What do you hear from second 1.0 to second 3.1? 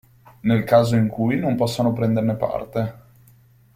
cui non possano prenderne parte.